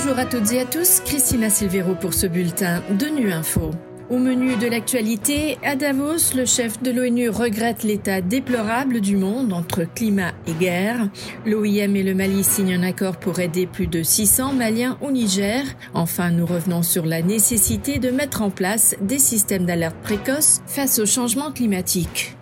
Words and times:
Bonjour 0.00 0.16
à 0.20 0.26
toutes 0.26 0.52
et 0.52 0.60
à 0.60 0.64
tous, 0.64 1.00
Christina 1.00 1.50
Silvero 1.50 1.96
pour 1.96 2.14
ce 2.14 2.28
bulletin 2.28 2.84
de 2.88 3.06
Nu 3.06 3.32
Info. 3.32 3.72
Au 4.08 4.16
menu 4.18 4.54
de 4.54 4.68
l'actualité, 4.68 5.58
à 5.64 5.74
Davos, 5.74 6.36
le 6.36 6.46
chef 6.46 6.80
de 6.80 6.92
l'ONU 6.92 7.28
regrette 7.30 7.82
l'état 7.82 8.20
déplorable 8.20 9.00
du 9.00 9.16
monde 9.16 9.52
entre 9.52 9.82
climat 9.92 10.34
et 10.46 10.52
guerre. 10.52 11.08
L'OIM 11.44 11.96
et 11.96 12.04
le 12.04 12.14
Mali 12.14 12.44
signent 12.44 12.76
un 12.76 12.84
accord 12.84 13.16
pour 13.16 13.40
aider 13.40 13.66
plus 13.66 13.88
de 13.88 14.04
600 14.04 14.52
Maliens 14.52 14.96
au 15.00 15.10
Niger. 15.10 15.64
Enfin, 15.94 16.30
nous 16.30 16.46
revenons 16.46 16.84
sur 16.84 17.04
la 17.04 17.20
nécessité 17.20 17.98
de 17.98 18.12
mettre 18.12 18.42
en 18.42 18.50
place 18.50 18.94
des 19.00 19.18
systèmes 19.18 19.66
d'alerte 19.66 19.96
précoce 20.04 20.60
face 20.68 21.00
au 21.00 21.06
changement 21.06 21.50
climatique. 21.50 22.37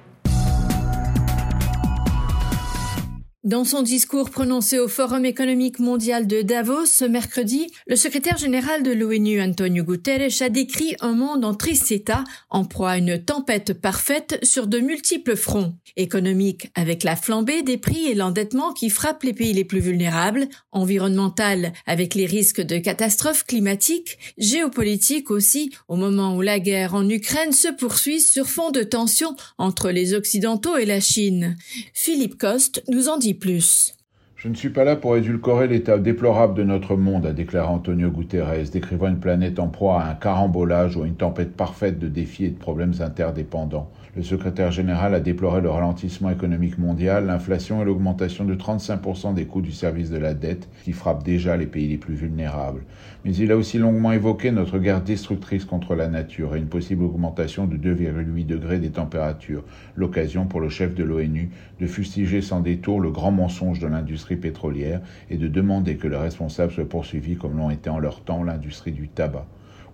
Dans 3.47 3.65
son 3.65 3.83
discours 3.83 4.31
prononcé 4.31 4.81
au 4.81 4.89
Forum 4.89 5.25
économique 5.25 5.79
mondial 5.79 6.27
de 6.27 6.43
Davos 6.43 6.85
ce 6.87 7.05
mercredi, 7.05 7.69
le 7.87 7.95
secrétaire 7.95 8.37
général 8.37 8.83
de 8.83 8.91
l'ONU 8.91 9.41
Antonio 9.41 9.85
Guterres 9.85 10.43
a 10.43 10.49
décrit 10.49 10.97
un 10.99 11.13
monde 11.13 11.45
en 11.45 11.55
triste 11.55 11.93
état, 11.93 12.25
en 12.51 12.65
proie 12.65 12.91
à 12.91 12.99
une 12.99 13.23
tempête 13.23 13.73
parfaite 13.73 14.41
sur 14.43 14.67
de 14.67 14.81
multiples 14.81 15.37
fronts. 15.37 15.77
Économique 15.95 16.73
avec 16.75 17.05
la 17.05 17.15
flambée 17.15 17.63
des 17.63 17.79
prix 17.79 18.07
et 18.07 18.17
l'endettement 18.17 18.73
qui 18.73 18.91
frappent 18.91 19.23
les 19.23 19.33
pays 19.33 19.53
les 19.53 19.63
plus 19.63 19.79
vulnérables, 19.79 20.49
environnemental 20.73 21.73
avec 21.87 22.17
les 22.17 22.27
risques 22.27 22.63
de 22.63 22.79
catastrophes 22.79 23.45
climatiques, 23.45 24.19
géopolitique 24.39 25.31
aussi 25.31 25.71
au 25.87 25.95
moment 25.95 26.37
où 26.37 26.43
la 26.43 26.59
guerre 26.59 26.97
en 26.97 27.09
Ukraine 27.09 27.53
se 27.53 27.69
poursuit 27.69 28.21
sur 28.21 28.49
fond 28.49 28.73
de 28.73 28.83
tensions 28.83 29.37
entre 29.57 29.91
les 29.91 30.15
Occidentaux 30.15 30.77
et 30.77 30.85
la 30.85 30.99
Chine. 30.99 31.57
Philippe 31.95 32.39
Coste 32.39 32.83
nous 32.89 33.09
en 33.09 33.19
dit 33.19 33.36
plus. 33.37 33.95
Je 34.37 34.49
ne 34.49 34.55
suis 34.55 34.69
pas 34.69 34.85
là 34.85 34.97
pour 34.97 35.17
édulcorer 35.17 35.67
l'état 35.67 35.97
déplorable 35.97 36.53
de 36.53 36.63
notre 36.63 36.95
monde, 36.95 37.25
a 37.25 37.33
déclaré 37.33 37.69
Antonio 37.69 38.11
Guterres, 38.11 38.69
décrivant 38.71 39.09
une 39.09 39.19
planète 39.19 39.59
en 39.59 39.69
proie 39.69 40.03
à 40.03 40.11
un 40.11 40.15
carambolage 40.15 40.95
ou 40.95 41.05
à 41.05 41.07
une 41.07 41.15
tempête 41.15 41.57
parfaite 41.57 41.99
de 41.99 42.09
défis 42.09 42.45
et 42.45 42.51
de 42.51 42.59
problèmes 42.59 42.93
interdépendants. 43.01 43.91
Le 44.15 44.23
secrétaire 44.23 44.73
général 44.73 45.15
a 45.15 45.21
déploré 45.21 45.63
le 45.63 45.71
ralentissement 45.71 46.31
économique 46.31 46.79
mondial, 46.79 47.27
l'inflation 47.27 47.81
et 47.81 47.85
l'augmentation 47.87 48.45
de 48.45 48.55
35% 48.55 49.33
des 49.33 49.47
coûts 49.47 49.63
du 49.63 49.73
service 49.73 50.11
de 50.11 50.19
la 50.19 50.35
dette 50.35 50.69
qui 50.85 50.93
frappent 50.93 51.25
déjà 51.25 51.57
les 51.57 51.67
pays 51.67 51.89
les 51.89 51.99
plus 51.99 52.15
vulnérables. 52.15 52.83
Mais 53.25 53.35
il 53.35 53.51
a 53.53 53.57
aussi 53.57 53.79
longuement 53.79 54.13
évoqué 54.13 54.53
notre 54.53 54.79
guerre 54.79 55.03
destructrice 55.03 55.65
contre 55.65 55.95
la 55.95 56.09
nature 56.09 56.55
et 56.55 56.59
une 56.59 56.69
possible 56.69 57.05
augmentation 57.05 57.67
de 57.67 57.77
2,8 57.77 58.47
degrés 58.47 58.79
des 58.79 58.91
températures, 58.91 59.65
l'occasion 59.97 60.47
pour 60.47 60.61
le 60.61 60.69
chef 60.69 60.95
de 60.95 61.05
l'ONU 61.05 61.51
de 61.81 61.87
fustiger 61.87 62.41
sans 62.41 62.61
détour 62.61 63.01
le 63.01 63.11
grand 63.11 63.33
mensonge 63.33 63.81
de 63.81 63.87
l'industrie 63.87 64.26
pétrolière 64.35 65.01
et 65.31 65.37
de 65.37 65.47
demander 65.47 65.97
que 65.97 66.09
les 66.09 66.17
responsables 66.17 66.73
soient 66.73 66.89
poursuivis 66.89 67.37
comme 67.37 67.57
l'ont 67.57 67.71
été 67.71 67.89
en 67.89 68.01
leur 68.01 68.23
temps 68.23 68.43
l'industrie 68.43 68.91
du 68.91 69.07
tabac. 69.07 69.47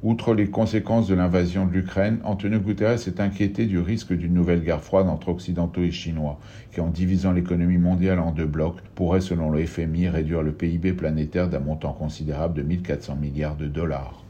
Outre 0.03 0.35
les 0.35 0.49
conséquences 0.49 1.07
de 1.07 1.15
l'invasion 1.15 1.65
de 1.65 1.73
l'Ukraine, 1.73 2.19
Antonio 2.25 2.59
Guterres 2.59 2.99
s'est 2.99 3.21
inquiété 3.21 3.67
du 3.67 3.79
risque 3.79 4.13
d'une 4.13 4.35
nouvelle 4.35 4.65
guerre 4.65 4.83
froide 4.83 5.09
entre 5.09 5.29
Occidentaux 5.29 5.83
et 5.83 5.93
Chinois, 5.93 6.41
qui 6.73 6.81
en 6.81 6.89
divisant 6.89 7.31
l'économie 7.31 7.79
mondiale 7.79 8.19
en 8.19 8.33
deux 8.33 8.47
blocs, 8.47 8.81
pourrait, 8.97 9.21
selon 9.21 9.51
le 9.51 9.65
FMI, 9.65 10.09
réduire 10.09 10.43
le 10.43 10.53
PIB 10.53 10.95
planétaire 10.95 11.49
d'un 11.49 11.61
montant 11.61 11.93
considérable 11.93 12.55
de 12.55 12.63
1400 12.63 13.15
milliards 13.15 13.57
de 13.57 13.69
dollars. 13.69 14.22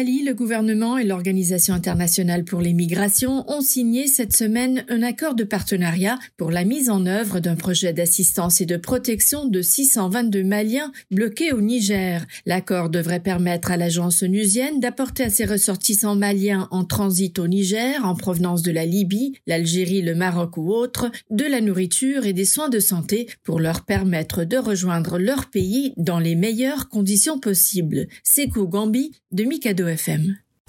Mali, 0.00 0.22
le 0.24 0.32
gouvernement 0.32 0.96
et 0.96 1.04
l'Organisation 1.04 1.74
internationale 1.74 2.44
pour 2.44 2.62
les 2.62 2.72
migrations 2.72 3.44
ont 3.50 3.60
signé 3.60 4.06
cette 4.06 4.34
semaine 4.34 4.82
un 4.88 5.02
accord 5.02 5.34
de 5.34 5.44
partenariat 5.44 6.18
pour 6.38 6.50
la 6.50 6.64
mise 6.64 6.88
en 6.88 7.04
œuvre 7.04 7.38
d'un 7.38 7.54
projet 7.54 7.92
d'assistance 7.92 8.62
et 8.62 8.64
de 8.64 8.78
protection 8.78 9.46
de 9.46 9.60
622 9.60 10.42
Maliens 10.42 10.90
bloqués 11.10 11.52
au 11.52 11.60
Niger. 11.60 12.24
L'accord 12.46 12.88
devrait 12.88 13.20
permettre 13.20 13.72
à 13.72 13.76
l'agence 13.76 14.22
onusienne 14.22 14.80
d'apporter 14.80 15.24
à 15.24 15.28
ses 15.28 15.44
ressortissants 15.44 16.16
maliens 16.16 16.66
en 16.70 16.84
transit 16.84 17.38
au 17.38 17.46
Niger, 17.46 18.02
en 18.02 18.14
provenance 18.14 18.62
de 18.62 18.72
la 18.72 18.86
Libye, 18.86 19.34
l'Algérie, 19.46 20.00
le 20.00 20.14
Maroc 20.14 20.56
ou 20.56 20.72
autres, 20.72 21.10
de 21.28 21.44
la 21.44 21.60
nourriture 21.60 22.24
et 22.24 22.32
des 22.32 22.46
soins 22.46 22.70
de 22.70 22.80
santé 22.80 23.28
pour 23.44 23.60
leur 23.60 23.84
permettre 23.84 24.44
de 24.44 24.56
rejoindre 24.56 25.18
leur 25.18 25.50
pays 25.50 25.92
dans 25.98 26.20
les 26.20 26.36
meilleures 26.36 26.88
conditions 26.88 27.38
possibles. 27.38 28.06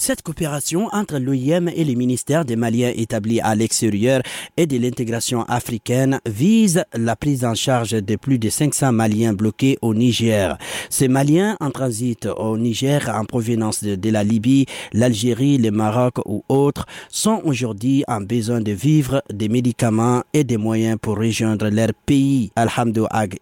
Cette 0.01 0.23
coopération 0.23 0.89
entre 0.93 1.19
l'OIM 1.19 1.67
et 1.67 1.83
les 1.83 1.93
ministères 1.95 2.43
des 2.43 2.55
Maliens 2.55 2.91
établis 2.95 3.39
à 3.39 3.53
l'extérieur 3.53 4.23
et 4.57 4.65
de 4.65 4.75
l'intégration 4.79 5.43
africaine 5.43 6.19
vise 6.25 6.83
la 6.95 7.15
prise 7.15 7.45
en 7.45 7.53
charge 7.53 7.91
de 7.91 8.15
plus 8.15 8.39
de 8.39 8.49
500 8.49 8.93
Maliens 8.93 9.33
bloqués 9.33 9.77
au 9.83 9.93
Niger. 9.93 10.57
Ces 10.89 11.07
Maliens 11.07 11.55
en 11.59 11.69
transit 11.69 12.25
au 12.25 12.57
Niger 12.57 13.11
en 13.13 13.25
provenance 13.25 13.83
de, 13.83 14.09
la 14.09 14.23
Libye, 14.23 14.65
l'Algérie, 14.91 15.59
le 15.59 15.69
Maroc 15.69 16.15
ou 16.25 16.43
autres 16.49 16.87
sont 17.09 17.39
aujourd'hui 17.45 18.03
en 18.07 18.21
besoin 18.21 18.59
de 18.59 18.71
vivre, 18.71 19.21
des 19.31 19.49
médicaments 19.49 20.23
et 20.33 20.43
des 20.43 20.57
moyens 20.57 20.97
pour 20.99 21.19
rejoindre 21.19 21.69
leur 21.69 21.93
pays. 22.07 22.51
Alhamdou 22.55 23.05
Ag 23.11 23.37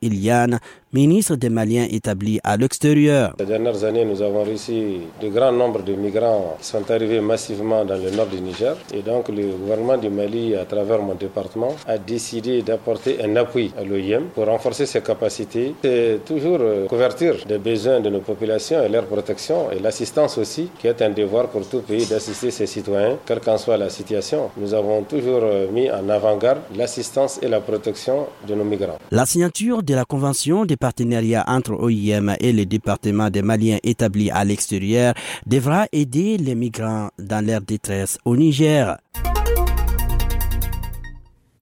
ministre 0.92 1.36
des 1.36 1.50
Maliens 1.50 1.86
établis 1.90 2.40
à 2.44 2.58
l'extérieur. 2.58 3.36
Ces 3.40 3.46
dernières 3.46 3.84
années, 3.84 4.06
nous 4.06 4.22
avons 4.24 4.44
réussi 4.44 4.98
de 5.22 5.30
grands 5.30 5.52
nombres 5.52 5.84
de 5.84 5.94
migrants 5.94 6.58
sont 6.62 6.90
arrivés 6.90 7.20
massivement 7.22 7.86
dans 7.86 7.98
le 7.98 8.10
nord 8.10 8.26
du 8.28 8.42
Niger. 8.42 8.76
Et 8.94 9.02
donc 9.02 9.30
le 9.30 9.48
gouvernement 9.56 9.98
du 9.98 10.10
Mali, 10.10 10.56
à 10.56 10.66
travers 10.66 11.00
mon 11.02 11.14
département, 11.14 11.76
a 11.88 11.98
décidé 12.00 12.64
d'apporter 12.64 13.24
un 13.24 13.36
appui 13.36 13.72
à 13.78 13.84
l'OIM 13.84 14.24
pour 14.34 14.46
renforcer 14.48 14.86
ses 14.88 15.02
capacités 15.02 15.76
et 15.84 16.18
toujours 16.26 16.58
euh, 16.62 16.88
couverture 16.88 17.36
des 17.48 17.60
besoins 17.60 18.00
de 18.00 18.10
nos 18.10 18.22
populations 18.22 18.84
et 18.84 18.90
leur 18.90 19.06
protection 19.06 19.72
et 19.72 19.80
l'assistance 19.80 20.38
aussi, 20.40 20.70
qui 20.80 20.88
est 20.88 21.02
un 21.02 21.12
devoir 21.12 21.50
pour 21.50 21.68
tout 21.68 21.82
pays 21.82 22.06
d'assister 22.08 22.50
ses 22.50 22.66
citoyens, 22.66 23.18
quelle 23.26 23.40
qu'en 23.42 23.58
soit 23.58 23.78
la 23.78 23.90
situation. 23.90 24.50
Nous 24.58 24.74
avons 24.74 25.04
toujours 25.04 25.42
euh, 25.44 25.68
mis 25.72 25.90
en 25.92 26.10
avant-garde 26.10 26.60
l'assistance 26.76 27.40
et 27.44 27.48
la 27.48 27.60
protection 27.62 28.26
de 28.48 28.56
nos 28.56 28.64
migrants. 28.64 28.98
La 29.12 29.26
signature 29.28 29.84
de 29.84 29.94
la 29.94 30.06
convention 30.06 30.66
des 30.66 30.78
partenariats 30.80 31.44
entre 31.48 31.74
OIM 31.74 32.36
et 32.40 32.54
le 32.54 32.66
département 32.66 33.30
des 33.30 33.42
Maliens 33.42 33.78
établis 33.84 34.32
à 34.32 34.44
l'extérieur 34.44 35.14
devra 35.46 35.86
aider 35.92 36.38
les 36.38 36.56
migrants 36.56 37.10
dans 37.20 37.46
leur 37.46 37.62
détresse 37.62 38.18
au 38.26 38.36
Niger. 38.36 38.98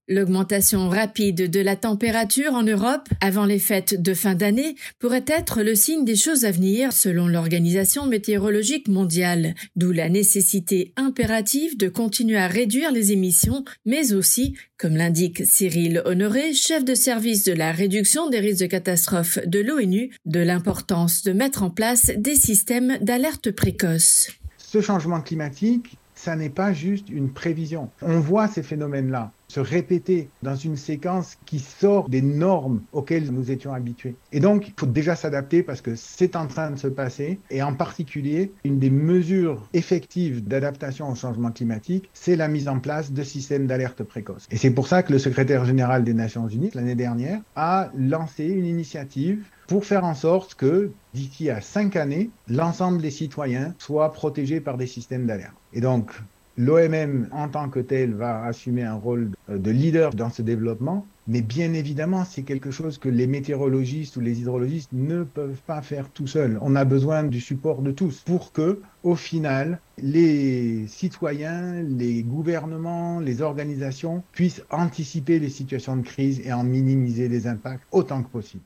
L'augmentation 0.09 0.87
rapide 0.87 1.51
de 1.51 1.59
la 1.59 1.75
température 1.75 2.53
en 2.53 2.63
Europe 2.63 3.09
avant 3.19 3.43
les 3.43 3.59
fêtes 3.59 4.01
de 4.01 4.13
fin 4.13 4.35
d'année 4.35 4.77
pourrait 4.99 5.25
être 5.27 5.63
le 5.63 5.75
signe 5.75 6.05
des 6.05 6.15
choses 6.15 6.45
à 6.45 6.51
venir 6.51 6.93
selon 6.93 7.27
l'Organisation 7.27 8.05
météorologique 8.05 8.87
mondiale, 8.87 9.53
d'où 9.75 9.91
la 9.91 10.07
nécessité 10.07 10.93
impérative 10.95 11.77
de 11.77 11.89
continuer 11.89 12.37
à 12.37 12.47
réduire 12.47 12.93
les 12.93 13.11
émissions, 13.11 13.65
mais 13.85 14.13
aussi, 14.13 14.55
comme 14.77 14.95
l'indique 14.95 15.45
Cyril 15.45 16.01
Honoré, 16.05 16.53
chef 16.53 16.85
de 16.85 16.95
service 16.95 17.43
de 17.43 17.51
la 17.51 17.73
réduction 17.73 18.29
des 18.29 18.39
risques 18.39 18.61
de 18.61 18.67
catastrophe 18.67 19.39
de 19.45 19.59
l'ONU, 19.59 20.11
de 20.25 20.39
l'importance 20.39 21.23
de 21.23 21.33
mettre 21.33 21.63
en 21.63 21.69
place 21.69 22.11
des 22.15 22.35
systèmes 22.35 22.97
d'alerte 23.01 23.51
précoce. 23.51 24.29
Ce 24.57 24.79
changement 24.79 25.19
climatique, 25.19 25.97
ça 26.15 26.37
n'est 26.37 26.49
pas 26.49 26.71
juste 26.71 27.09
une 27.09 27.33
prévision. 27.33 27.89
On 28.01 28.21
voit 28.21 28.47
ces 28.47 28.63
phénomènes-là 28.63 29.33
se 29.47 29.59
répéter 29.59 30.29
dans 30.43 30.55
une 30.55 30.75
séquence 30.75 31.37
qui 31.45 31.59
sort 31.59 32.09
des 32.09 32.21
normes 32.21 32.81
auxquelles 32.91 33.31
nous 33.31 33.51
étions 33.51 33.73
habitués. 33.73 34.15
Et 34.31 34.39
donc, 34.39 34.67
il 34.67 34.73
faut 34.77 34.85
déjà 34.85 35.15
s'adapter 35.15 35.63
parce 35.63 35.81
que 35.81 35.95
c'est 35.95 36.35
en 36.35 36.47
train 36.47 36.71
de 36.71 36.77
se 36.77 36.87
passer. 36.87 37.39
Et 37.49 37.61
en 37.61 37.73
particulier, 37.73 38.53
une 38.63 38.79
des 38.79 38.89
mesures 38.89 39.67
effectives 39.73 40.43
d'adaptation 40.43 41.09
au 41.09 41.15
changement 41.15 41.51
climatique, 41.51 42.09
c'est 42.13 42.35
la 42.35 42.47
mise 42.47 42.67
en 42.67 42.79
place 42.79 43.11
de 43.11 43.23
systèmes 43.23 43.67
d'alerte 43.67 44.03
précoce. 44.03 44.47
Et 44.51 44.57
c'est 44.57 44.71
pour 44.71 44.87
ça 44.87 45.03
que 45.03 45.13
le 45.13 45.19
secrétaire 45.19 45.65
général 45.65 46.03
des 46.03 46.13
Nations 46.13 46.47
Unies, 46.47 46.71
l'année 46.73 46.95
dernière, 46.95 47.41
a 47.55 47.91
lancé 47.95 48.45
une 48.45 48.65
initiative 48.65 49.45
pour 49.67 49.85
faire 49.85 50.05
en 50.05 50.13
sorte 50.13 50.55
que 50.55 50.91
d'ici 51.13 51.49
à 51.49 51.61
cinq 51.61 51.95
années, 51.95 52.29
l'ensemble 52.47 53.01
des 53.01 53.11
citoyens 53.11 53.73
soient 53.79 54.13
protégés 54.13 54.61
par 54.61 54.77
des 54.77 54.87
systèmes 54.87 55.25
d'alerte. 55.25 55.55
Et 55.73 55.81
donc, 55.81 56.11
l'OMM 56.57 57.27
en 57.31 57.49
tant 57.49 57.69
que 57.69 57.79
tel 57.79 58.13
va 58.13 58.43
assumer 58.43 58.83
un 58.83 58.95
rôle 58.95 59.31
de 59.47 59.71
leader 59.71 60.13
dans 60.13 60.29
ce 60.29 60.41
développement, 60.41 61.05
mais 61.27 61.41
bien 61.41 61.73
évidemment, 61.73 62.25
c'est 62.25 62.43
quelque 62.43 62.71
chose 62.71 62.97
que 62.97 63.09
les 63.09 63.27
météorologistes 63.27 64.17
ou 64.17 64.21
les 64.21 64.39
hydrologistes 64.39 64.91
ne 64.93 65.23
peuvent 65.23 65.61
pas 65.67 65.81
faire 65.81 66.09
tout 66.09 66.25
seuls. 66.25 66.57
On 66.61 66.75
a 66.75 66.85
besoin 66.85 67.23
du 67.23 67.41
support 67.41 67.81
de 67.81 67.91
tous 67.91 68.21
pour 68.25 68.53
que, 68.53 68.81
au 69.03 69.15
final, 69.15 69.79
les 69.97 70.87
citoyens, 70.87 71.83
les 71.83 72.23
gouvernements, 72.23 73.19
les 73.19 73.41
organisations 73.41 74.23
puissent 74.31 74.63
anticiper 74.71 75.39
les 75.39 75.49
situations 75.49 75.97
de 75.97 76.03
crise 76.03 76.41
et 76.45 76.53
en 76.53 76.63
minimiser 76.63 77.27
les 77.27 77.45
impacts 77.47 77.83
autant 77.91 78.23
que 78.23 78.29
possible. 78.29 78.63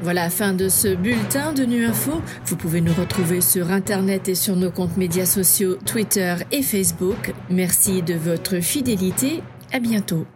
Voilà 0.00 0.24
la 0.24 0.30
fin 0.30 0.52
de 0.52 0.68
ce 0.68 0.94
bulletin 0.94 1.52
de 1.52 1.64
Nu 1.64 1.84
Info. 1.84 2.22
Vous 2.46 2.56
pouvez 2.56 2.80
nous 2.80 2.94
retrouver 2.94 3.40
sur 3.40 3.70
Internet 3.70 4.28
et 4.28 4.34
sur 4.34 4.56
nos 4.56 4.70
comptes 4.70 4.96
médias 4.96 5.26
sociaux 5.26 5.76
Twitter 5.84 6.36
et 6.52 6.62
Facebook. 6.62 7.34
Merci 7.50 8.02
de 8.02 8.14
votre 8.14 8.60
fidélité. 8.60 9.42
À 9.72 9.80
bientôt. 9.80 10.26